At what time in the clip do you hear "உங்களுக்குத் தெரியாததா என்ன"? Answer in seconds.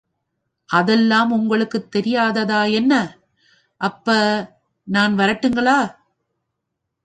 1.31-2.93